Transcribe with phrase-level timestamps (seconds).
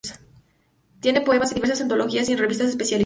[0.99, 2.99] Tiene poemas en diversas antologías y en revistas especializadas.